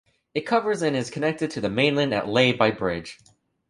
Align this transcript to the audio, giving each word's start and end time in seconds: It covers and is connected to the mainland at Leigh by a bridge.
It 0.33 0.47
covers 0.47 0.81
and 0.81 0.95
is 0.95 1.11
connected 1.11 1.51
to 1.51 1.61
the 1.61 1.69
mainland 1.69 2.11
at 2.11 2.27
Leigh 2.27 2.53
by 2.53 2.69
a 2.69 2.75
bridge. 2.75 3.19